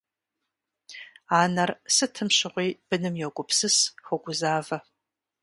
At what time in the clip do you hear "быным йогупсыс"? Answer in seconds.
2.87-3.75